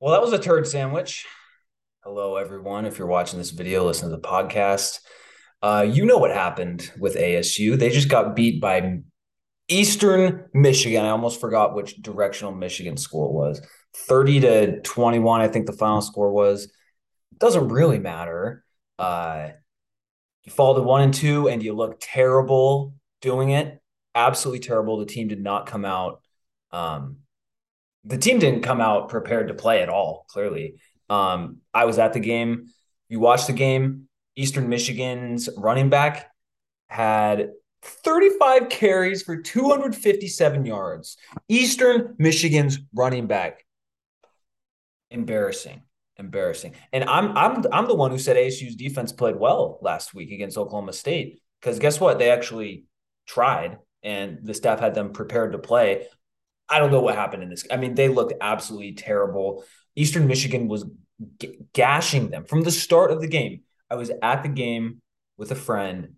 [0.00, 1.26] Well, that was a turd sandwich.
[2.04, 2.86] Hello, everyone.
[2.86, 5.00] If you're watching this video, listen to the podcast.
[5.60, 7.76] Uh, you know what happened with ASU.
[7.76, 9.00] They just got beat by
[9.66, 11.04] Eastern Michigan.
[11.04, 13.60] I almost forgot which directional Michigan school it was.
[13.96, 16.72] 30 to 21, I think the final score was.
[17.36, 18.64] Doesn't really matter.
[19.00, 19.48] Uh,
[20.44, 23.82] you fall to one and two, and you look terrible doing it.
[24.14, 24.98] Absolutely terrible.
[24.98, 26.22] The team did not come out.
[26.70, 27.16] Um,
[28.08, 30.24] the team didn't come out prepared to play at all.
[30.28, 30.80] Clearly,
[31.10, 32.68] um, I was at the game.
[33.08, 34.08] You watched the game.
[34.34, 36.30] Eastern Michigan's running back
[36.88, 37.50] had
[37.82, 41.16] 35 carries for 257 yards.
[41.48, 43.64] Eastern Michigan's running back.
[45.10, 45.82] Embarrassing.
[46.16, 46.74] Embarrassing.
[46.92, 50.58] And I'm I'm I'm the one who said ASU's defense played well last week against
[50.58, 51.40] Oklahoma State.
[51.60, 52.18] Because guess what?
[52.18, 52.84] They actually
[53.26, 56.06] tried and the staff had them prepared to play.
[56.68, 57.66] I don't know what happened in this.
[57.70, 59.64] I mean, they looked absolutely terrible.
[59.96, 60.84] Eastern Michigan was
[61.40, 63.62] g- gashing them from the start of the game.
[63.90, 65.00] I was at the game
[65.36, 66.14] with a friend.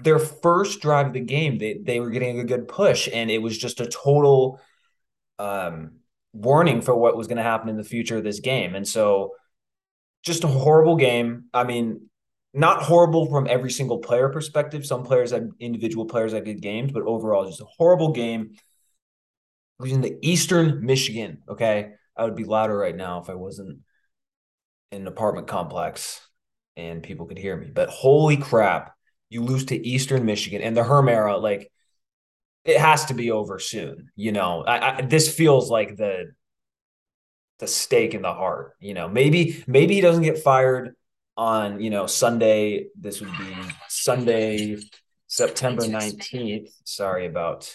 [0.00, 3.42] Their first drive of the game, they they were getting a good push, and it
[3.42, 4.60] was just a total
[5.38, 5.98] um,
[6.32, 8.74] warning for what was going to happen in the future of this game.
[8.74, 9.34] And so,
[10.24, 11.44] just a horrible game.
[11.52, 12.08] I mean,
[12.54, 14.84] not horrible from every single player perspective.
[14.86, 18.56] Some players had individual players had good games, but overall, just a horrible game
[19.80, 21.42] losing to Eastern Michigan.
[21.48, 21.92] Okay.
[22.16, 23.80] I would be louder right now if I wasn't
[24.92, 26.20] in an apartment complex
[26.76, 27.70] and people could hear me.
[27.72, 28.94] But holy crap,
[29.28, 31.70] you lose to Eastern Michigan and the Herm era, like
[32.64, 34.10] it has to be over soon.
[34.16, 36.32] You know, I, I, this feels like the
[37.58, 38.74] the stake in the heart.
[38.80, 40.94] You know, maybe maybe he doesn't get fired
[41.36, 42.86] on you know Sunday.
[42.98, 43.56] This would be
[43.88, 44.78] Sunday,
[45.26, 46.70] September nineteenth.
[46.84, 47.74] Sorry about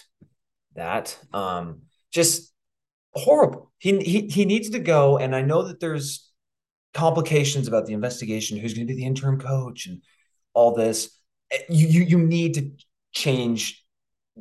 [0.74, 1.18] that.
[1.32, 1.82] Um,
[2.16, 2.52] just
[3.14, 3.70] horrible.
[3.78, 6.28] He, he he needs to go, and I know that there's
[6.94, 8.58] complications about the investigation.
[8.58, 10.02] Who's going to be the interim coach and
[10.54, 11.16] all this?
[11.52, 12.70] Eh, you you you need to
[13.12, 13.84] change,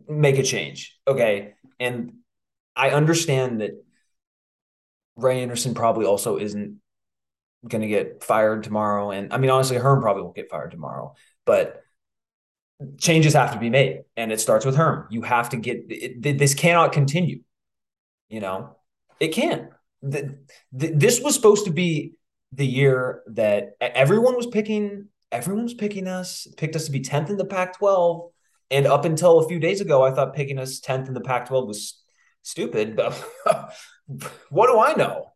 [0.07, 1.53] make a change, okay?
[1.79, 2.13] And
[2.75, 3.71] I understand that
[5.17, 6.79] Ray Anderson probably also isn't
[7.67, 11.13] going to get fired tomorrow, and I mean honestly, Herm probably won't get fired tomorrow,
[11.45, 11.81] but
[12.97, 16.37] changes have to be made and it starts with herm you have to get it,
[16.37, 17.39] this cannot continue
[18.29, 18.75] you know,
[19.19, 19.69] it can't.
[20.71, 22.13] This was supposed to be
[22.51, 25.07] the year that everyone was picking.
[25.31, 28.29] Everyone was picking us, picked us to be 10th in the Pac 12.
[28.71, 31.47] And up until a few days ago, I thought picking us 10th in the Pac
[31.47, 32.01] 12 was
[32.41, 32.95] stupid.
[32.95, 33.13] But
[34.49, 35.31] what do I know?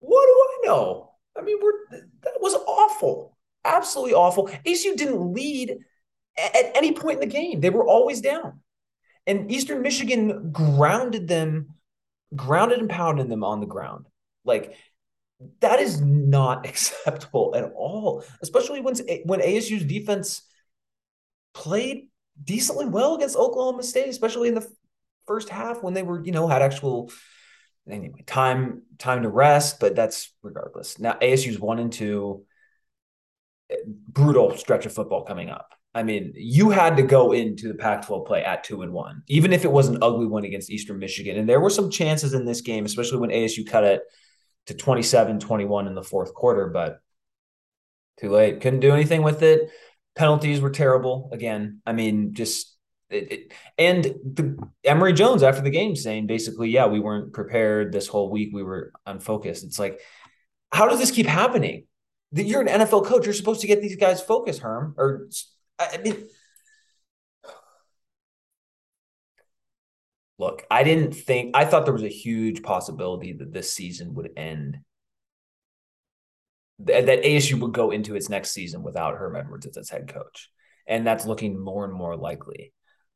[0.00, 1.10] What do I know?
[1.36, 3.36] I mean, we're that was awful.
[3.64, 4.48] Absolutely awful.
[4.66, 5.78] ASU didn't lead
[6.36, 7.60] at any point in the game.
[7.60, 8.60] They were always down.
[9.26, 11.74] And Eastern Michigan grounded them
[12.34, 14.06] grounded and pounding them on the ground.
[14.44, 14.76] Like
[15.60, 20.42] that is not acceptable at all, especially when when ASU's defense
[21.52, 22.08] played
[22.42, 24.68] decently well against Oklahoma State, especially in the
[25.26, 27.10] first half when they were, you know, had actual
[27.88, 29.80] anyway time time to rest.
[29.80, 30.98] But that's regardless.
[30.98, 32.44] Now ASU's one and two,
[33.70, 35.74] eh, brutal stretch of football coming up.
[35.94, 39.22] I mean, you had to go into the Pac 12 play at two and one,
[39.28, 41.36] even if it was an ugly one against Eastern Michigan.
[41.38, 44.02] And there were some chances in this game, especially when ASU cut it
[44.66, 46.98] to 27 21 in the fourth quarter, but
[48.18, 48.60] too late.
[48.60, 49.70] Couldn't do anything with it.
[50.16, 51.30] Penalties were terrible.
[51.32, 52.76] Again, I mean, just
[53.10, 57.92] it, it, and the, Emory Jones after the game saying basically, yeah, we weren't prepared
[57.92, 58.50] this whole week.
[58.52, 59.64] We were unfocused.
[59.64, 60.00] It's like,
[60.72, 61.86] how does this keep happening?
[62.32, 63.26] You're an NFL coach.
[63.26, 65.28] You're supposed to get these guys focused, Herm, or
[65.92, 66.28] I mean,
[70.38, 74.30] look, I didn't think, I thought there was a huge possibility that this season would
[74.36, 74.78] end,
[76.80, 80.50] that, ASU would go into its next season without Herm Edwards as its head coach.
[80.86, 82.72] And that's looking more and more likely.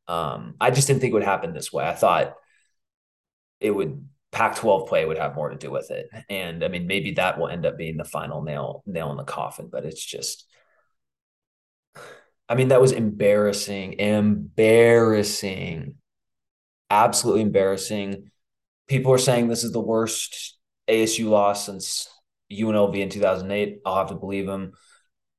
[0.06, 1.84] Um, I just didn't think it would happen this way.
[1.84, 2.34] I thought
[3.60, 6.08] it would Pac 12 play would have more to do with it.
[6.28, 9.24] And I mean, maybe that will end up being the final nail nail in the
[9.24, 10.46] coffin, but it's just
[12.48, 15.96] I mean, that was embarrassing, embarrassing,
[16.88, 18.30] absolutely embarrassing.
[18.88, 20.56] People are saying this is the worst
[20.88, 22.08] ASU loss since
[22.50, 23.80] UNLV in 2008.
[23.84, 24.72] I'll have to believe them.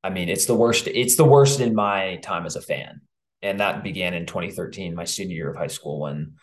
[0.04, 0.88] I mean, it's the worst.
[0.88, 3.02] It's the worst in my time as a fan,
[3.42, 6.36] and that began in 2013, my senior year of high school, when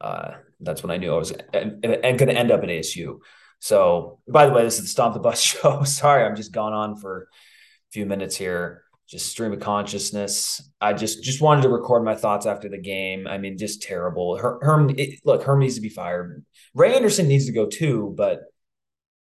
[0.00, 3.18] uh, that's when I knew I was and, going to end up at ASU.
[3.58, 5.82] So, by the way, this is the Stomp the Bus show.
[5.82, 7.26] Sorry, I'm just gone on for a
[7.92, 10.62] few minutes here just stream of consciousness.
[10.80, 13.26] I just just wanted to record my thoughts after the game.
[13.26, 14.36] I mean, just terrible.
[14.36, 16.44] Her, Herm, it, look, Herm needs to be fired.
[16.74, 18.40] Ray Anderson needs to go too, but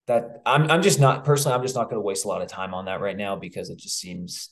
[0.08, 2.48] that I'm I'm just not personally I'm just not going to waste a lot of
[2.48, 4.50] time on that right now because it just seems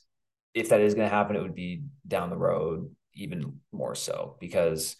[0.54, 4.36] if that is going to happen it would be down the road even more so
[4.40, 4.96] because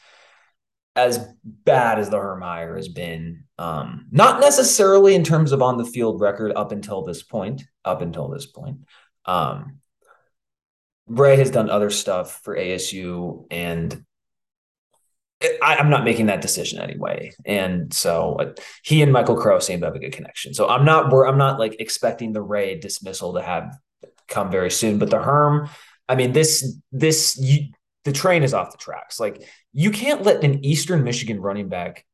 [0.99, 5.79] as bad as the Herm hire has been, um, not necessarily in terms of on
[5.79, 8.79] the field record up until this point, up until this point.
[9.25, 9.79] Um,
[11.09, 14.05] Brey has done other stuff for ASU, and
[15.63, 17.33] I, am not making that decision anyway.
[17.45, 20.53] And so uh, he and Michael Crow seem to have a good connection.
[20.55, 23.77] So I'm not I'm not like expecting the Ray dismissal to have
[24.27, 24.99] come very soon.
[24.99, 25.69] But the Herm,
[26.09, 27.69] I mean, this this you,
[28.05, 29.21] the train is off the tracks.
[29.21, 32.05] Like you can't let an Eastern Michigan running back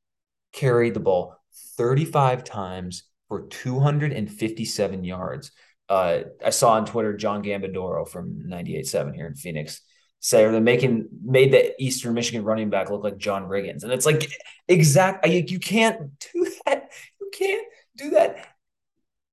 [0.52, 1.36] carry the ball
[1.76, 5.50] 35 times for 257 yards.
[5.88, 9.80] Uh, I saw on Twitter John Gambadoro from 98.7 here in Phoenix
[10.24, 13.82] say, or they're making made the Eastern Michigan running back look like John Riggins.
[13.82, 14.26] And it's like
[14.68, 16.90] exact you, you can't do that.
[17.20, 17.66] You can't
[17.96, 18.48] do that.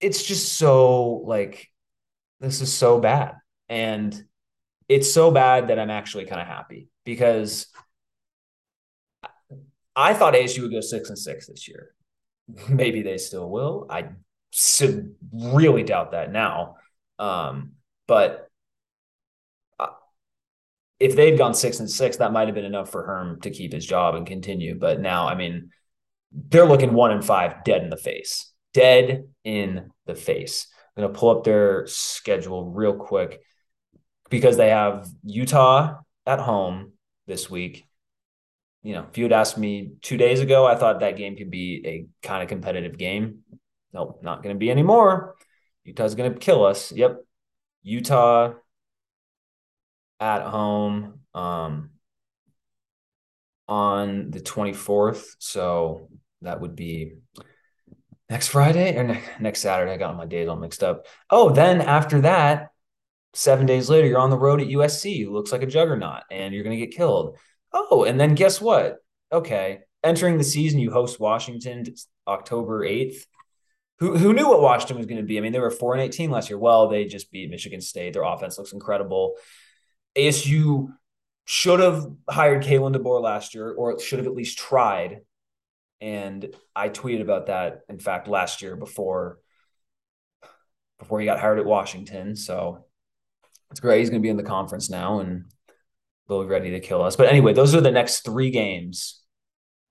[0.01, 1.69] It's just so like
[2.41, 3.35] this is so bad.
[3.69, 4.21] And
[4.89, 7.67] it's so bad that I'm actually kind of happy because
[9.95, 11.91] I thought ASU would go six and six this year.
[12.69, 13.87] Maybe they still will.
[13.89, 14.09] I
[15.31, 16.75] really doubt that now.
[17.19, 17.73] Um,
[18.07, 18.49] but
[19.79, 19.87] uh,
[20.99, 23.71] if they'd gone six and six, that might have been enough for Herm to keep
[23.73, 24.77] his job and continue.
[24.77, 25.69] But now, I mean,
[26.31, 30.67] they're looking one and five dead in the face, dead in the face.
[30.95, 33.41] I'm going to pull up their schedule real quick
[34.29, 36.93] because they have Utah at home
[37.27, 37.85] this week.
[38.83, 41.51] You know, if you had asked me two days ago, I thought that game could
[41.51, 43.39] be a kind of competitive game.
[43.93, 45.35] Nope, not going to be anymore.
[45.83, 46.91] Utah's going to kill us.
[46.91, 47.23] Yep.
[47.83, 48.53] Utah
[50.19, 51.89] at home um,
[53.67, 55.35] on the 24th.
[55.39, 56.09] So
[56.41, 57.13] that would be
[58.29, 59.91] next Friday or ne- next Saturday.
[59.91, 61.05] I got my days all mixed up.
[61.29, 62.69] Oh, then after that,
[63.33, 66.53] seven days later, you're on the road at USC, who looks like a juggernaut, and
[66.53, 67.37] you're going to get killed.
[67.73, 68.97] Oh, and then guess what?
[69.31, 71.85] Okay, entering the season, you host Washington
[72.27, 73.25] October 8th.
[74.01, 75.37] Who, who knew what Washington was going to be?
[75.37, 76.57] I mean, they were 4 and 18 last year.
[76.57, 78.13] Well, they just beat Michigan State.
[78.13, 79.35] Their offense looks incredible.
[80.17, 80.87] ASU
[81.45, 85.19] should have hired Kalen DeBoer last year, or should have at least tried.
[86.01, 89.37] And I tweeted about that, in fact, last year before
[90.97, 92.35] before he got hired at Washington.
[92.35, 92.85] So
[93.69, 93.99] it's great.
[93.99, 95.45] He's going to be in the conference now and
[96.27, 97.15] they'll be ready to kill us.
[97.15, 99.21] But anyway, those are the next three games.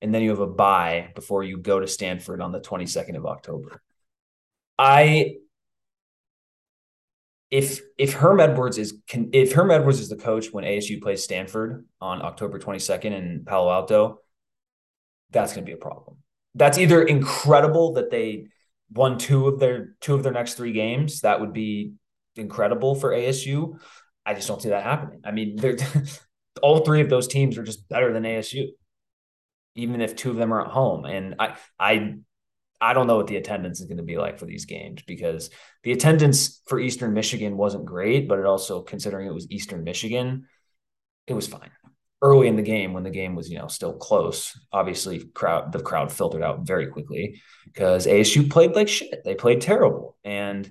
[0.02, 3.26] And then you have a bye before you go to Stanford on the 22nd of
[3.26, 3.82] October.
[4.80, 5.34] I
[7.50, 11.22] if if Herm Edwards is can, if Herm Edwards is the coach when ASU plays
[11.22, 14.20] Stanford on October 22nd in Palo Alto,
[15.30, 16.16] that's going to be a problem.
[16.54, 18.46] That's either incredible that they
[18.90, 21.20] won two of their two of their next three games.
[21.20, 21.92] That would be
[22.36, 23.78] incredible for ASU.
[24.24, 25.20] I just don't see that happening.
[25.24, 25.76] I mean, they're
[26.62, 28.68] all three of those teams are just better than ASU,
[29.74, 31.04] even if two of them are at home.
[31.04, 32.14] And I, I,
[32.80, 35.50] I don't know what the attendance is going to be like for these games because
[35.82, 40.46] the attendance for Eastern Michigan wasn't great, but it also, considering it was Eastern Michigan,
[41.26, 41.70] it was fine.
[42.22, 45.80] Early in the game, when the game was you know still close, obviously crowd the
[45.80, 49.22] crowd filtered out very quickly because ASU played like shit.
[49.24, 50.70] They played terrible, and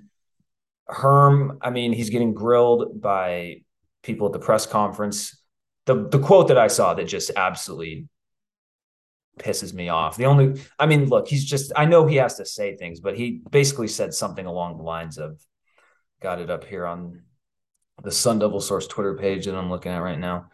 [0.88, 3.62] Herm, I mean, he's getting grilled by
[4.04, 5.42] people at the press conference.
[5.86, 8.08] The the quote that I saw that just absolutely
[9.40, 10.18] pisses me off.
[10.18, 13.18] The only I mean, look, he's just I know he has to say things, but
[13.18, 15.42] he basically said something along the lines of
[16.22, 17.24] got it up here on
[18.04, 20.48] the Sun Devil Source Twitter page that I'm looking at right now.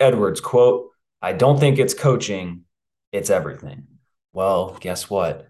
[0.00, 0.90] Edwards quote,
[1.22, 2.64] I don't think it's coaching,
[3.12, 3.86] it's everything.
[4.32, 5.46] Well, guess what?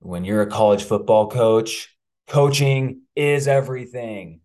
[0.00, 1.96] When you're a college football coach,
[2.28, 4.40] Coaching is everything.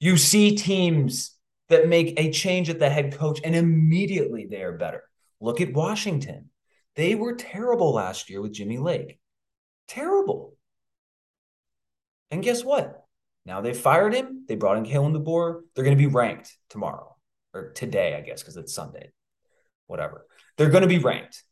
[0.00, 1.30] You see teams
[1.68, 5.04] that make a change at the head coach and immediately they are better.
[5.44, 6.48] Look at Washington.
[6.96, 9.18] They were terrible last year with Jimmy Lake.
[9.88, 10.56] Terrible.
[12.30, 13.04] And guess what?
[13.44, 14.46] Now they fired him.
[14.48, 15.60] They brought in Kalen DeBoer.
[15.74, 17.14] They're going to be ranked tomorrow
[17.52, 19.12] or today, I guess, because it's Sunday.
[19.86, 20.26] Whatever.
[20.56, 21.42] They're going to be ranked.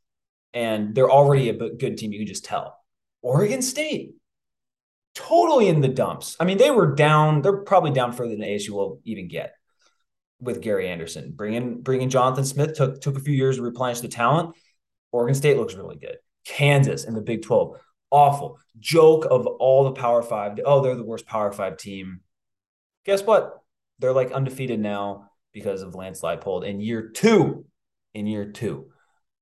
[0.54, 2.12] And they're already a good team.
[2.12, 2.78] You can just tell.
[3.20, 4.14] Oregon State
[5.14, 6.34] totally in the dumps.
[6.40, 7.42] I mean, they were down.
[7.42, 9.52] They're probably down further than ASU will even get
[10.42, 11.32] with Gary Anderson.
[11.34, 14.54] Bringing bringing Jonathan Smith took took a few years to replenish the talent.
[15.12, 16.16] Oregon State looks really good.
[16.44, 17.78] Kansas in the Big Twelve,
[18.10, 20.58] awful joke of all the Power Five.
[20.66, 22.20] Oh, they're the worst Power Five team.
[23.06, 23.60] Guess what?
[24.00, 27.64] They're like undefeated now because of Lance Leipold in year two.
[28.14, 28.90] In year two,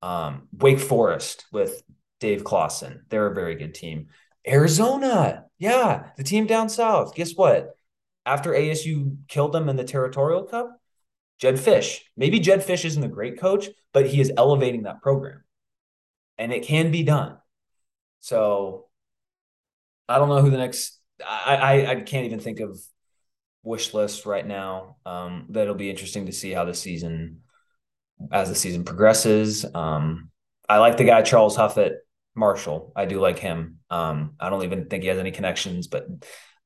[0.01, 1.83] um, Wake Forest with
[2.21, 4.07] Dave Clawson, they're a very good team.
[4.47, 5.47] Arizona.
[5.59, 7.15] Yeah, the team down south.
[7.15, 7.71] Guess what?
[8.25, 10.80] After ASU killed them in the Territorial Cup,
[11.41, 12.01] Jedd Fisch.
[12.17, 15.43] Maybe Jedd Fisch isn't a great coach, but he is elevating that program.
[16.39, 17.39] And it can be done.
[18.21, 18.87] So
[20.09, 22.79] I don't know who the next I I, I can't even think of
[23.63, 24.97] wish list right now.
[25.05, 27.41] Um, that'll be interesting to see how the season
[28.31, 29.65] as the season progresses.
[29.75, 30.31] Um,
[30.69, 31.93] I like the guy Charles Huff at
[32.35, 32.93] Marshall.
[32.95, 33.79] I do like him.
[33.91, 36.07] Um, I don't even think he has any connections, but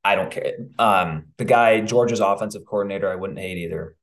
[0.04, 0.54] I don't care.
[0.78, 3.96] Um, the guy Georgia's offensive coordinator, I wouldn't hate either,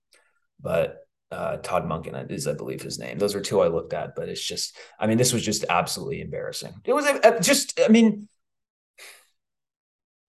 [0.61, 0.97] but
[1.31, 3.17] uh, Todd Monken is, I believe, his name.
[3.17, 6.21] Those are two I looked at, but it's just, I mean, this was just absolutely
[6.21, 6.73] embarrassing.
[6.83, 7.05] It was
[7.41, 8.27] just, I mean,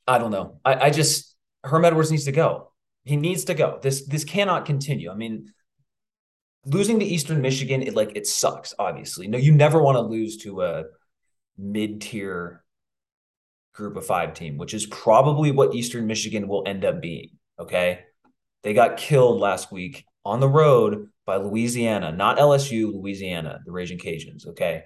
[0.06, 0.60] I don't know.
[0.64, 1.34] I, I just
[1.64, 2.72] Herm Edwards needs to go.
[3.04, 3.78] He needs to go.
[3.82, 5.10] This this cannot continue.
[5.10, 5.52] I mean,
[6.64, 8.74] losing to Eastern Michigan, it like it sucks.
[8.78, 10.84] Obviously, no, you never want to lose to a
[11.56, 12.64] mid tier
[13.74, 17.30] group of five team, which is probably what Eastern Michigan will end up being.
[17.58, 18.00] Okay,
[18.62, 23.98] they got killed last week on the road by Louisiana, not LSU, Louisiana, the Raging
[23.98, 24.46] Cajuns.
[24.48, 24.84] Okay,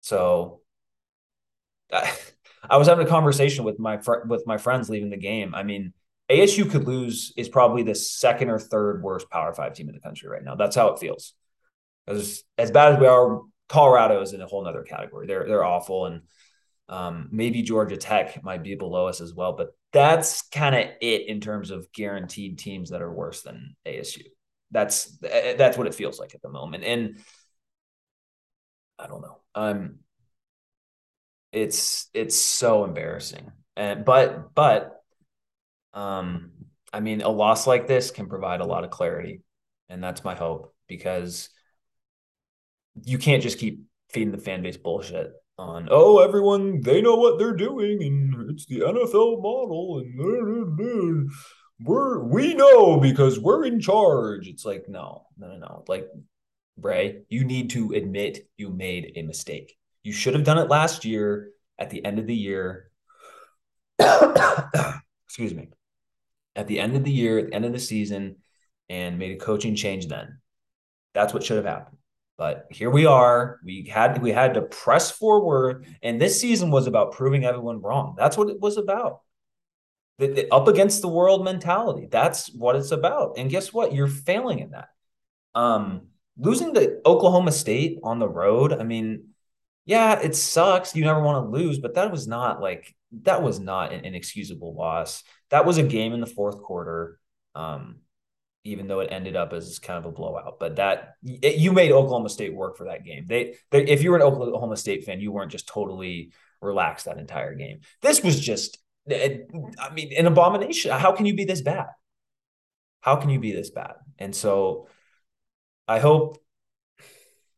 [0.00, 0.60] so.
[2.70, 5.54] I was having a conversation with my fr- with my friends leaving the game.
[5.54, 5.92] I mean,
[6.30, 10.00] ASU could lose is probably the second or third worst Power Five team in the
[10.00, 10.54] country right now.
[10.54, 11.34] That's how it feels.
[12.06, 15.26] As as bad as we are, Colorado is in a whole other category.
[15.26, 16.22] They're they're awful, and
[16.88, 19.52] um, maybe Georgia Tech might be below us as well.
[19.52, 24.24] But that's kind of it in terms of guaranteed teams that are worse than ASU.
[24.72, 27.18] That's that's what it feels like at the moment, and
[28.98, 29.38] I don't know.
[29.54, 29.98] Um,
[31.52, 33.52] it's it's so embarrassing.
[33.76, 35.02] And but but
[35.92, 36.50] um
[36.92, 39.42] I mean a loss like this can provide a lot of clarity.
[39.88, 41.50] And that's my hope because
[43.04, 47.38] you can't just keep feeding the fan base bullshit on oh everyone they know what
[47.38, 51.30] they're doing and it's the NFL model and
[51.84, 54.48] we're we know because we're in charge.
[54.48, 55.84] It's like no, no, no, no.
[55.88, 56.08] Like
[56.78, 59.76] Bray, you need to admit you made a mistake.
[60.02, 62.90] You should have done it last year at the end of the year.
[65.26, 65.68] excuse me.
[66.54, 68.36] At the end of the year, at the end of the season,
[68.88, 70.38] and made a coaching change then.
[71.14, 71.98] That's what should have happened.
[72.36, 73.60] But here we are.
[73.64, 78.14] We had we had to press forward, and this season was about proving everyone wrong.
[78.18, 79.20] That's what it was about.
[80.18, 82.06] The, the, up against the world mentality.
[82.10, 83.38] That's what it's about.
[83.38, 83.94] And guess what?
[83.94, 84.88] You're failing in that.
[85.54, 88.72] Um, losing to Oklahoma State on the road.
[88.72, 89.28] I mean,
[89.84, 90.94] yeah, it sucks.
[90.94, 94.74] You never want to lose, but that was not like that was not an inexcusable
[94.74, 95.24] loss.
[95.50, 97.18] That was a game in the fourth quarter.
[97.54, 97.96] Um,
[98.64, 101.90] even though it ended up as kind of a blowout, but that it, you made
[101.90, 103.24] Oklahoma State work for that game.
[103.26, 107.18] They, they, if you were an Oklahoma State fan, you weren't just totally relaxed that
[107.18, 107.80] entire game.
[108.02, 108.78] This was just,
[109.10, 110.92] I mean, an abomination.
[110.92, 111.86] How can you be this bad?
[113.00, 113.94] How can you be this bad?
[114.18, 114.88] And so,
[115.88, 116.38] I hope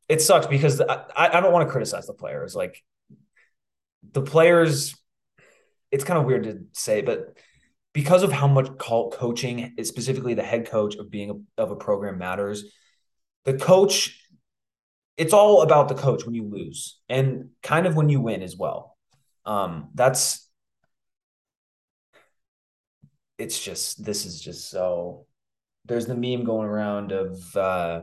[0.08, 2.54] it sucks because I, I don't want to criticize the players.
[2.54, 2.82] Like
[4.12, 4.96] the players,
[5.90, 7.38] it's kind of weird to say, but
[7.92, 12.18] because of how much coaching, specifically the head coach of being a, of a program
[12.18, 12.64] matters,
[13.44, 14.20] the coach,
[15.16, 18.56] it's all about the coach when you lose and kind of when you win as
[18.56, 18.96] well.
[19.46, 20.43] Um, that's
[23.38, 25.26] it's just this is just so
[25.86, 28.02] there's the meme going around of uh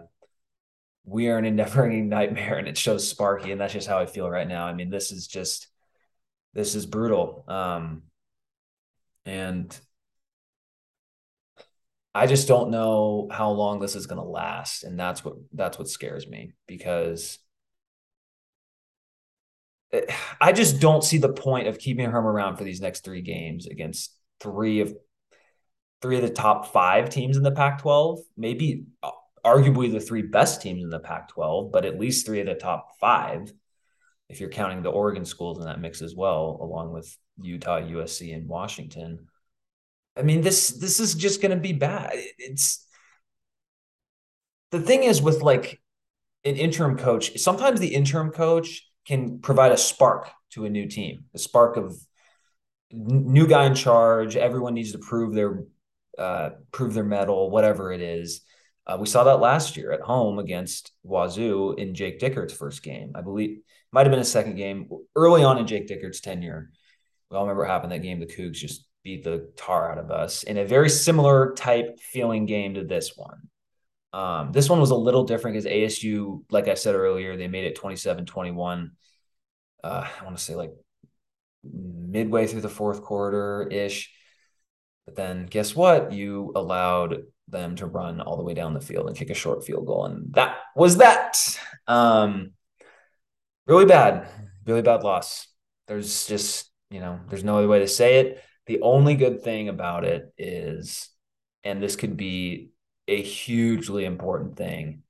[1.04, 3.52] we are an endeavoring nightmare and it shows Sparky.
[3.52, 4.66] And that's just how I feel right now.
[4.66, 5.68] I mean, this is just,
[6.54, 7.44] this is brutal.
[7.48, 8.04] Um,
[9.26, 9.78] and
[12.14, 14.84] I just don't know how long this is going to last.
[14.84, 17.40] And that's what, that's what scares me because
[19.92, 23.22] it, I just don't see the point of keeping Herm around for these next three
[23.22, 24.94] games against three of
[26.02, 29.12] three of the top five teams in the Pac 12, maybe uh,
[29.46, 32.56] arguably the three best teams in the Pac 12, but at least three of the
[32.56, 33.52] top five,
[34.30, 38.34] if you're counting the Oregon schools in that mix as well, along with Utah, USC,
[38.36, 39.28] and Washington.
[40.18, 42.12] I mean, this this is just going to be bad.
[42.38, 42.86] It's
[44.72, 45.82] the thing is with like
[46.44, 51.26] an interim coach, sometimes the interim coach can provide a spark to a new team,
[51.34, 51.96] a spark of
[52.92, 54.36] new guy in charge.
[54.36, 55.64] Everyone needs to prove their
[56.18, 58.42] uh, prove their mettle, whatever it is.
[58.86, 63.12] Uh, we saw that last year at home against Wazoo in Jake Dickert's first game.
[63.16, 63.60] I believe
[63.92, 66.72] might have been a second game early on in Jake Dickert's tenure.
[67.30, 68.20] We all remember what happened that game.
[68.20, 72.46] The Cougs just beat the tar out of us in a very similar type feeling
[72.46, 73.50] game to this one.
[74.14, 77.66] Um, this one was a little different because ASU, like I said earlier, they made
[77.66, 78.92] it 27 21.
[79.84, 80.72] Uh, I want to say like
[81.64, 84.14] midway through the fourth quarter ish.
[85.06, 86.12] But then guess what?
[86.12, 89.66] You allowed them to run all the way down the field and kick a short
[89.66, 90.06] field goal.
[90.06, 91.38] And that was that.
[91.88, 92.52] Um,
[93.68, 94.28] really bad,
[94.66, 95.48] really bad loss.
[95.88, 98.44] There's just, you know, there's no other way to say it.
[98.68, 101.10] The only good thing about it is,
[101.64, 102.70] and this could be
[103.08, 105.04] a hugely important thing,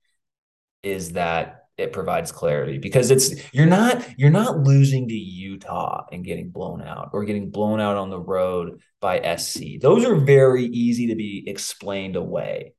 [0.82, 6.24] is that it provides clarity because it's you're not you're not losing to Utah and
[6.24, 9.80] getting blown out or getting blown out on the road by SC.
[9.80, 12.74] Those are very easy to be explained away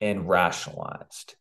[0.00, 1.34] and rationalized.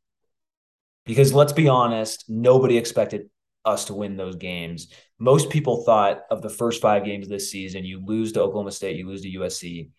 [1.06, 3.30] Because let's be honest, nobody expected
[3.66, 4.88] us to win those games.
[5.20, 8.96] Most people thought of the first 5 games this season, you lose to Oklahoma State,
[8.96, 9.90] you lose to USC.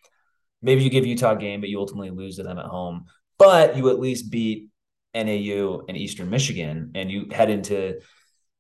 [0.63, 3.07] Maybe you give Utah a game, but you ultimately lose to them at home.
[3.39, 4.70] But you at least beat
[5.15, 8.01] NAU and Eastern Michigan, and you head into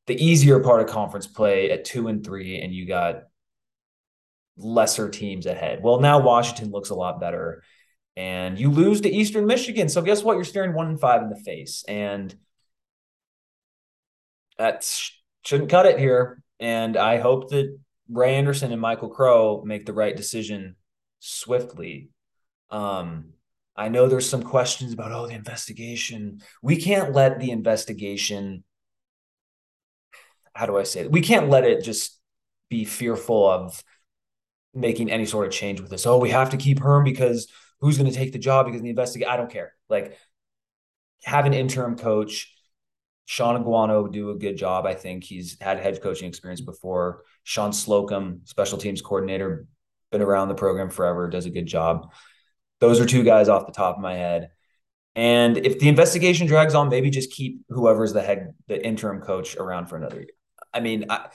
[0.06, 3.22] the easier part of conference play at two and three, and you got
[4.56, 5.80] lesser teams ahead.
[5.82, 7.62] Well, now Washington looks a lot better,
[8.16, 9.88] and you lose to Eastern Michigan.
[9.88, 10.34] So guess what?
[10.34, 12.34] You're staring one and five in the face, and
[14.58, 14.84] that
[15.44, 16.42] shouldn't cut it here.
[16.58, 17.78] And I hope that
[18.10, 20.76] Ray Anderson and Michael Crow make the right decision
[21.20, 22.10] swiftly.
[22.70, 23.30] Um,
[23.76, 26.42] I know there's some questions about, oh, the investigation.
[26.62, 28.64] We can't let the investigation,
[30.54, 31.12] how do I say it?
[31.12, 32.18] We can't let it just
[32.68, 33.82] be fearful of
[34.74, 36.06] making any sort of change with this.
[36.06, 37.48] Oh, we have to keep Herm because
[37.80, 39.28] who's going to take the job because the investigate?
[39.28, 39.74] I don't care.
[39.88, 40.18] Like,
[41.24, 42.54] have an interim coach.
[43.24, 44.86] Shaun Aguano do a good job.
[44.86, 47.22] I think he's had head coaching experience before.
[47.44, 49.66] Shawn Slocum, special teams coordinator,
[50.10, 52.12] been around the program forever, does a good job.
[52.80, 54.50] Those are two guys off the top of my head.
[55.14, 59.56] And if the investigation drags on, maybe just keep whoever's the head, the interim coach
[59.56, 60.30] around for another year.
[60.72, 61.28] I mean, I,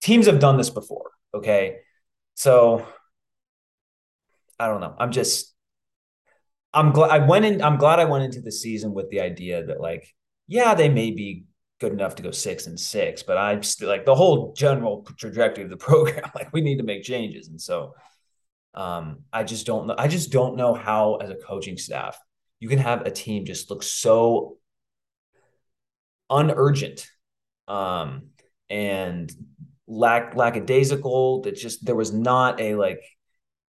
[0.00, 1.10] teams have done this before.
[1.34, 1.78] Okay.
[2.34, 2.86] So
[4.58, 4.94] I don't know.
[4.98, 5.54] I'm just,
[6.72, 7.62] I'm glad I went in.
[7.62, 10.06] I'm glad I went into the season with the idea that, like,
[10.46, 11.44] yeah, they may be
[11.80, 15.64] good enough to go six and six, but I'm still like the whole general trajectory
[15.64, 16.30] of the program.
[16.34, 17.48] Like, we need to make changes.
[17.48, 17.94] And so,
[18.74, 19.94] um, I just don't know.
[19.96, 22.18] I just don't know how, as a coaching staff,
[22.58, 24.58] you can have a team just look so
[26.30, 27.06] unurgent
[27.68, 28.28] um,
[28.68, 29.32] and
[29.86, 31.42] lack lackadaisical.
[31.42, 33.00] That just there was not a like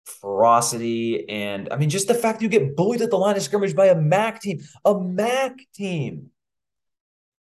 [0.06, 3.76] ferocity and I mean just the fact you get bullied at the line of scrimmage
[3.76, 6.32] by a MAC team, a MAC team,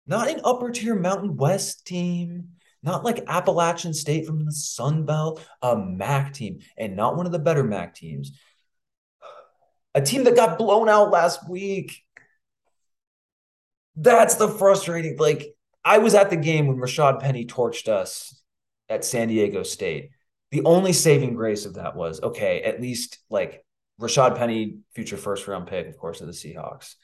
[0.05, 2.49] not an upper tier Mountain West team
[2.81, 7.31] not like Appalachian State from the Sun Belt, a MAC team, and not one of
[7.31, 8.37] the better MAC teams.
[9.95, 12.03] A team that got blown out last week.
[13.95, 15.17] That's the frustrating.
[15.17, 18.41] Like, I was at the game when Rashad Penny torched us
[18.87, 20.11] at San Diego State.
[20.51, 23.63] The only saving grace of that was okay, at least like
[23.99, 26.95] Rashad Penny, future first round pick, of course, of the Seahawks.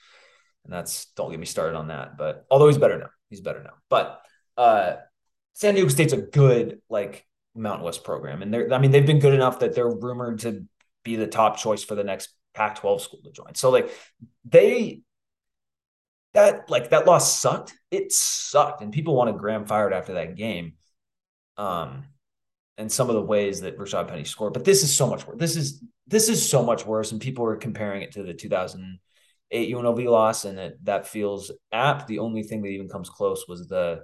[0.64, 2.18] And that's don't get me started on that.
[2.18, 3.74] But although he's better now, he's better now.
[3.90, 4.22] But
[4.58, 4.96] uh
[5.56, 9.20] San Diego State's a good like Mountain West program, and they're I mean they've been
[9.20, 10.66] good enough that they're rumored to
[11.04, 13.56] be the top choice for the next Pac-12 school to join.
[13.56, 13.90] So like
[14.44, 15.02] they
[16.34, 17.74] that like that loss sucked.
[17.90, 20.74] It sucked, and people wanted Graham fired after that game.
[21.58, 22.04] Um,
[22.78, 25.38] and some of the ways that Rashad Penny scored, but this is so much worse.
[25.40, 29.74] This is this is so much worse, and people are comparing it to the 2008
[29.74, 32.08] UNLV loss, and it, that feels apt.
[32.08, 34.04] The only thing that even comes close was the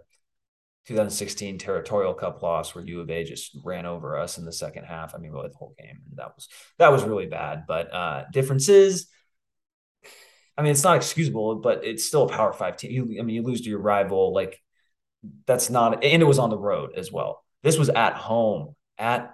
[0.87, 4.85] 2016 territorial cup loss where U of A just ran over us in the second
[4.85, 5.13] half.
[5.13, 6.01] I mean, really the whole game.
[6.09, 6.47] And that was
[6.79, 7.65] that was really bad.
[7.67, 9.07] But uh differences.
[10.57, 12.91] I mean, it's not excusable, but it's still a power five team.
[12.91, 14.59] You, I mean, you lose to your rival, like
[15.45, 17.43] that's not and it was on the road as well.
[17.63, 19.31] This was at home, at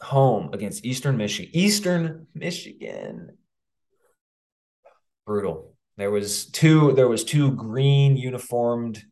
[0.00, 1.50] home against Eastern Michigan.
[1.54, 3.36] Eastern Michigan.
[5.24, 5.74] Brutal.
[5.96, 9.02] There was two, there was two green uniformed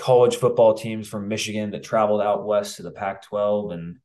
[0.00, 3.72] college football teams from Michigan that traveled out west to the Pac 12.
[3.72, 3.98] And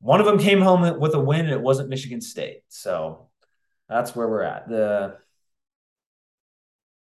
[0.00, 2.62] one of them came home with a win, and it wasn't Michigan State.
[2.68, 3.28] So
[3.88, 4.68] that's where we're at.
[4.68, 5.16] The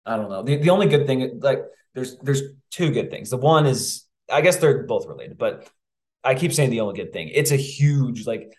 [0.06, 0.44] I don't know.
[0.44, 3.30] The, the only good thing, like, there's there's two good things.
[3.30, 5.70] The one is, I guess they're both related, but
[6.24, 7.30] I keep saying the only good thing.
[7.34, 8.54] It's a huge like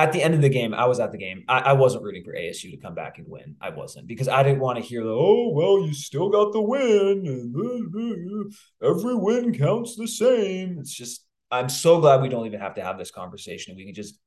[0.00, 1.44] at the end of the game, I was at the game.
[1.46, 3.56] I, I, wasn't rooting for ASU to come back and win.
[3.60, 6.62] I wasn't because I didn't want to hear the oh well, you still got the
[6.62, 10.78] win, and every win counts the same.
[10.78, 13.76] It's just I'm so glad we don't even have to have this conversation.
[13.76, 14.18] We can just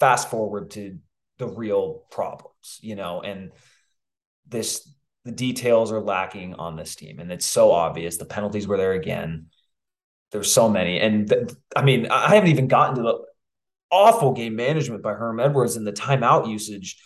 [0.00, 0.98] fast forward to
[1.38, 3.52] the real problems, you know, and
[4.48, 4.90] this
[5.24, 8.16] the details are lacking on this team, and it's so obvious.
[8.16, 9.48] The penalties were there again.
[10.32, 13.18] There's so many, and th- I mean, I haven't even gotten to the
[13.96, 16.96] awful game management by Herm Edwards and the timeout usage.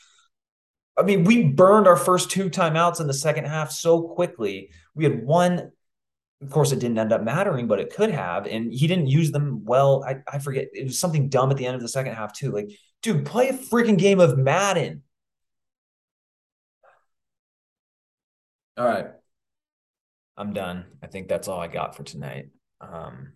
[0.98, 4.70] I mean, we burned our first two timeouts in the second half so quickly.
[4.94, 5.70] We had one
[6.42, 8.46] of course, it didn't end up mattering, but it could have.
[8.46, 10.02] And he didn't use them well.
[10.04, 10.68] I, I forget.
[10.72, 12.50] It was something dumb at the end of the second half, too.
[12.50, 12.70] Like,
[13.02, 15.02] dude, play a freaking game of Madden.
[18.78, 19.08] All right.
[20.36, 20.86] I'm done.
[21.02, 22.48] I think that's all I got for tonight.
[22.80, 23.34] Um,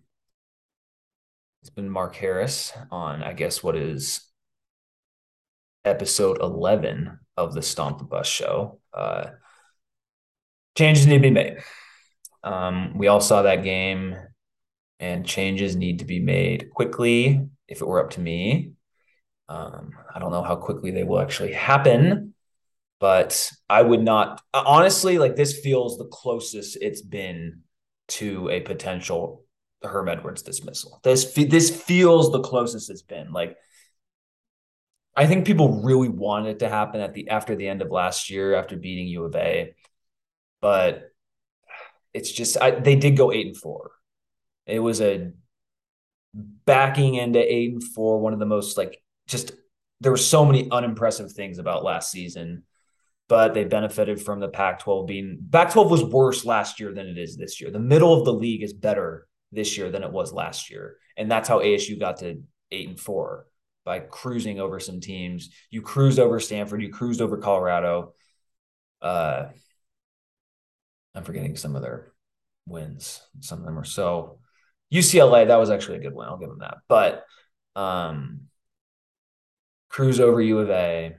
[1.65, 4.21] it's been Mark Harris on, I guess, what is
[5.83, 8.79] episode 11 of the Stomp the Bus show.
[8.93, 9.29] Uh,
[10.77, 11.57] changes need to be made.
[12.43, 14.15] Um, we all saw that game,
[14.99, 17.41] and changes need to be made quickly.
[17.67, 18.73] If it were up to me,
[19.49, 22.35] um, I don't know how quickly they will actually happen,
[22.99, 27.61] but I would not honestly like this feels the closest it's been
[28.09, 29.44] to a potential
[29.83, 30.99] Herm Edwards dismissal.
[31.03, 33.31] This this feels the closest it's been.
[33.31, 33.57] Like
[35.15, 38.29] I think people really wanted it to happen at the after the end of last
[38.29, 39.73] year after beating U of A,
[40.61, 41.11] but
[42.13, 43.91] it's just I, they did go eight and four.
[44.65, 45.31] It was a
[46.33, 48.19] backing into eight and four.
[48.19, 49.53] One of the most like just
[50.01, 52.63] there were so many unimpressive things about last season,
[53.29, 57.37] but they benefited from the Pac-12 being Pac-12 was worse last year than it is
[57.37, 57.71] this year.
[57.71, 61.29] The middle of the league is better this year than it was last year, and
[61.31, 62.41] that's how ASU got to
[62.71, 63.47] eight and four
[63.83, 65.49] by cruising over some teams.
[65.69, 68.13] You cruised over Stanford, you cruised over Colorado.
[69.01, 69.45] Uh,
[71.13, 72.11] I'm forgetting some of their
[72.67, 73.21] wins.
[73.39, 74.39] Some of them are so
[74.93, 76.27] UCLA, that was actually a good win.
[76.27, 76.77] I'll give them that.
[76.87, 77.25] But
[77.75, 78.41] um
[79.89, 81.15] cruise over U of A.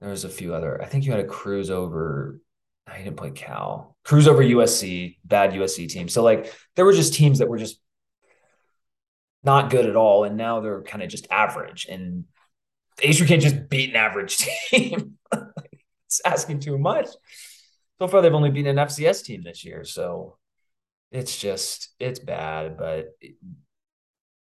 [0.00, 0.80] There was a few other.
[0.82, 2.40] I think you had a cruise over.
[2.86, 3.96] I didn't play Cal.
[4.04, 6.08] Cruise over USC, bad USC team.
[6.08, 7.80] So like there were just teams that were just
[9.42, 11.86] not good at all, and now they're kind of just average.
[11.88, 12.24] And
[12.98, 14.36] can't just beat an average
[14.70, 15.18] team.
[16.06, 17.08] it's asking too much
[18.00, 19.84] so far they've only beaten an FCS team this year.
[19.84, 20.38] So
[21.12, 22.78] it's just it's bad.
[22.78, 23.10] But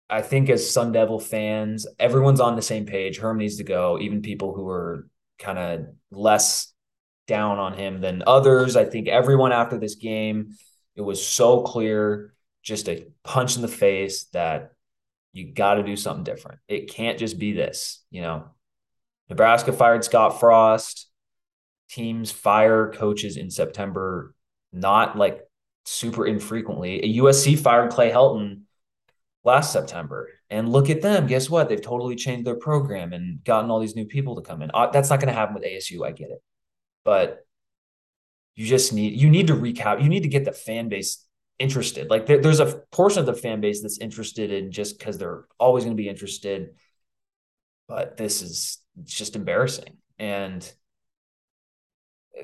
[0.08, 3.18] I think as Sun Devil fans, everyone's on the same page.
[3.18, 3.98] Herm needs to go.
[3.98, 5.08] Even people who are
[5.40, 6.72] kind of less
[7.28, 8.74] down on him than others.
[8.74, 10.56] I think everyone after this game,
[10.96, 14.72] it was so clear, just a punch in the face that
[15.32, 16.58] you got to do something different.
[16.66, 18.48] It can't just be this, you know.
[19.28, 21.06] Nebraska fired Scott Frost
[21.90, 24.34] teams fire coaches in September,
[24.72, 25.40] not like
[25.84, 27.00] super infrequently.
[27.20, 28.62] USC fired Clay Helton
[29.44, 30.28] last September.
[30.50, 31.26] And look at them.
[31.26, 31.68] Guess what?
[31.68, 34.70] They've totally changed their program and gotten all these new people to come in.
[34.72, 36.06] Uh, that's not going to happen with ASU.
[36.06, 36.42] I get it.
[37.08, 37.46] But
[38.54, 40.02] you just need you need to recap.
[40.02, 41.24] You need to get the fan base
[41.58, 42.10] interested.
[42.10, 45.46] Like there, there's a portion of the fan base that's interested in just because they're
[45.58, 46.74] always going to be interested.
[47.88, 49.96] But this is just embarrassing.
[50.18, 50.70] And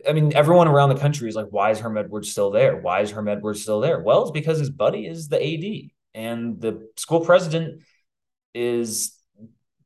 [0.08, 2.78] I mean, everyone around the country is like, why is Herm Edwards still there?
[2.78, 4.00] Why is Herm Edwards still there?
[4.00, 7.82] Well, it's because his buddy is the AD and the school president
[8.54, 9.14] is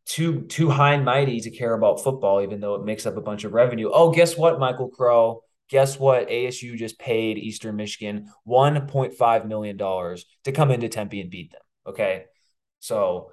[0.08, 3.22] too too high and mighty to care about football, even though it makes up a
[3.22, 3.90] bunch of revenue.
[3.92, 5.42] Oh, guess what, Michael Crow?
[5.68, 6.28] Guess what?
[6.28, 11.60] ASU just paid Eastern Michigan $1.5 million to come into Tempe and beat them.
[11.86, 12.24] Okay.
[12.80, 13.32] So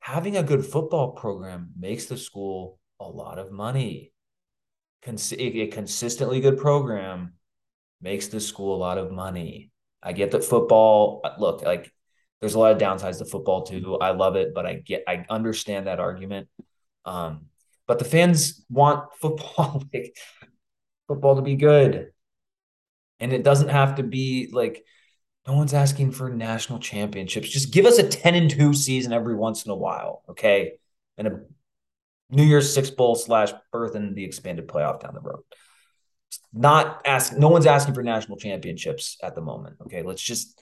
[0.00, 4.14] having a good football program makes the school a lot of money
[5.04, 7.34] cons- a consistently good program
[8.00, 9.70] makes the school a lot of money.
[10.02, 11.92] I get that football, look, like
[12.44, 13.96] there's a lot of downsides to football too.
[14.02, 16.46] I love it, but I get, I understand that argument.
[17.06, 17.46] Um,
[17.86, 20.14] but the fans want football, like
[21.08, 22.10] football to be good.
[23.18, 24.84] And it doesn't have to be like,
[25.46, 27.48] no one's asking for national championships.
[27.48, 30.22] Just give us a 10 and 2 season every once in a while.
[30.28, 30.72] Okay.
[31.16, 31.40] And a
[32.28, 35.40] New Year's Six Bowl slash berth in the expanded playoff down the road.
[36.52, 39.76] not asking, no one's asking for national championships at the moment.
[39.86, 40.60] Okay, let's just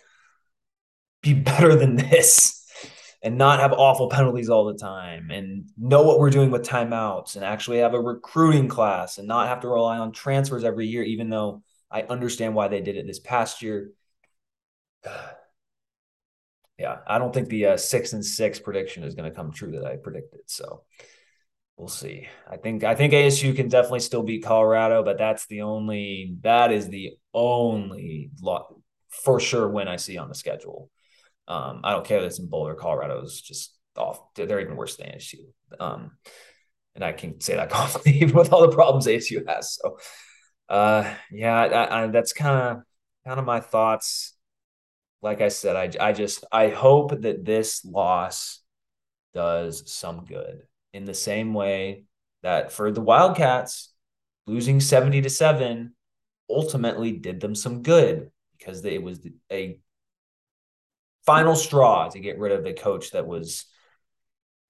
[1.22, 2.58] be better than this
[3.22, 7.36] and not have awful penalties all the time and know what we're doing with timeouts
[7.36, 11.04] and actually have a recruiting class and not have to rely on transfers every year,
[11.04, 13.92] even though I understand why they did it this past year.
[16.78, 19.72] yeah, I don't think the uh, six and six prediction is going to come true
[19.72, 20.40] that I predicted.
[20.46, 20.82] So,
[21.76, 22.28] we'll see.
[22.48, 26.72] I think I think ASU can definitely still beat Colorado, but that's the only that
[26.72, 28.74] is the only lot
[29.10, 30.90] for sure win I see on the schedule.
[31.48, 33.14] Um, I don't care that it's in Boulder, Colorado.
[33.14, 34.34] Colorado's just off.
[34.34, 35.40] They're even worse than ASU.
[35.78, 36.12] Um,
[36.94, 39.74] and I can say that confidently even with all the problems ASU has.
[39.74, 39.98] So,
[40.68, 42.82] uh, yeah, I, I, that's kind of
[43.26, 44.34] kind of my thoughts.
[45.22, 48.60] like I said, I I just I hope that this loss
[49.34, 52.04] does some good in the same way
[52.42, 53.92] that for the Wildcats,
[54.46, 55.94] losing 70 to 7
[56.50, 59.78] ultimately did them some good because it was a
[61.24, 63.66] final straw to get rid of a coach that was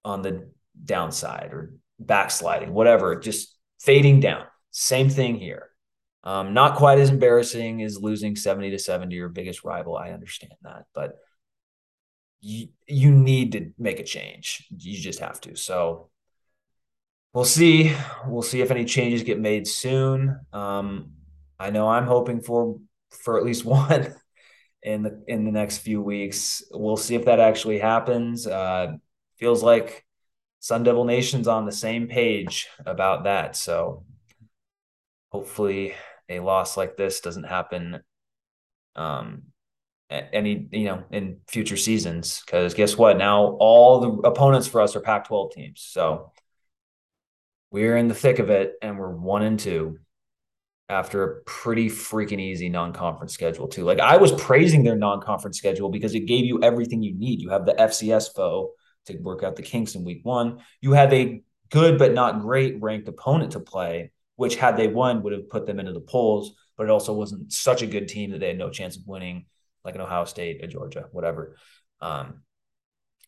[0.04, 0.50] on the
[0.84, 4.44] downside or backsliding, whatever, just fading down.
[4.70, 5.70] Same thing here.
[6.24, 9.96] Um, not quite as embarrassing as losing 70 to 7 to your biggest rival.
[9.96, 11.18] I understand that, but
[12.40, 14.66] you, you need to make a change.
[14.70, 15.56] You just have to.
[15.56, 16.10] So
[17.32, 17.94] we'll see.
[18.26, 20.38] We'll see if any changes get made soon.
[20.52, 21.12] Um,
[21.58, 22.78] I know I'm hoping for
[23.10, 24.14] for at least one
[24.82, 26.62] in the in the next few weeks.
[26.70, 28.46] We'll see if that actually happens.
[28.46, 28.96] Uh,
[29.38, 30.04] feels like
[30.60, 33.56] Sun Devil Nation's on the same page about that.
[33.56, 34.04] So
[35.30, 35.94] hopefully
[36.28, 38.00] a loss like this doesn't happen
[38.94, 39.42] um
[40.10, 44.94] any you know in future seasons because guess what now all the opponents for us
[44.94, 46.30] are pac 12 teams so
[47.70, 49.98] we're in the thick of it and we're one and two
[50.92, 55.88] after a pretty freaking easy non-conference schedule too like i was praising their non-conference schedule
[55.88, 58.70] because it gave you everything you need you have the fcs foe
[59.06, 62.80] to work out the kinks in week one you have a good but not great
[62.80, 66.52] ranked opponent to play which had they won would have put them into the polls,
[66.76, 69.46] but it also wasn't such a good team that they had no chance of winning,
[69.84, 71.56] like an Ohio State, a Georgia, whatever.
[72.00, 72.42] Um,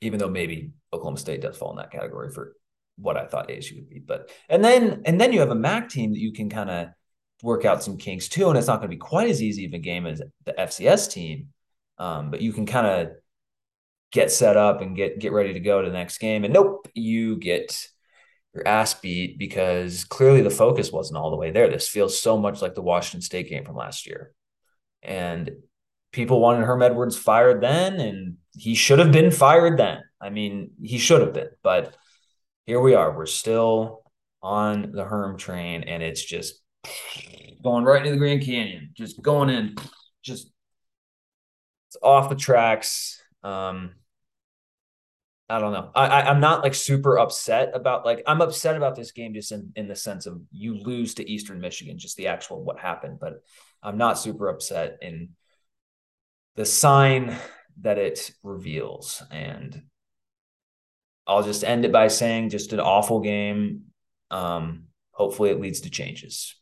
[0.01, 2.57] even though maybe Oklahoma State does fall in that category for
[2.97, 4.01] what I thought ASU would be.
[4.01, 6.89] But and then and then you have a MAC team that you can kind of
[7.45, 9.75] work out some kinks too, and it's not going to be quite as easy of
[9.75, 11.49] a game as the FCS team.
[11.99, 13.13] Um, but you can kind of
[14.11, 16.45] get set up and get get ready to go to the next game.
[16.45, 17.87] And nope, you get
[18.55, 21.69] your ass beat because clearly the focus wasn't all the way there.
[21.69, 24.33] This feels so much like the Washington State game from last year.
[25.03, 25.51] And
[26.13, 30.01] people wanted Herm Edwards fired then, and he should have been fired then.
[30.21, 31.95] I mean, he should have been, but
[32.65, 33.15] here we are.
[33.15, 34.03] We're still
[34.43, 36.64] on the Herm train, and it's just
[37.63, 39.77] going right into the Grand Canyon, just going in,
[40.23, 40.51] just
[41.89, 43.21] it's off the tracks.
[43.43, 43.93] Um,
[45.49, 45.91] I don't know.
[45.95, 49.53] I, I am not like super upset about like I'm upset about this game just
[49.53, 53.19] in in the sense of you lose to Eastern Michigan, just the actual what happened,
[53.21, 53.43] but
[53.83, 55.31] I'm not super upset in
[56.57, 57.37] the sign
[57.81, 59.23] that it reveals.
[59.31, 59.83] And
[61.27, 63.85] I'll just end it by saying just an awful game.
[64.31, 66.55] Um, hopefully it leads to changes.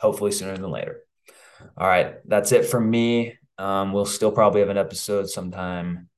[0.00, 1.00] Hopefully sooner than later.
[1.76, 3.36] All right, that's it from me.
[3.58, 6.08] Um, we'll still probably have an episode sometime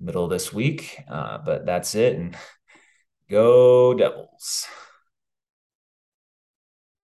[0.00, 0.98] middle this week.
[1.08, 2.16] Uh, but that's it.
[2.16, 2.36] And
[3.30, 4.66] go Devils.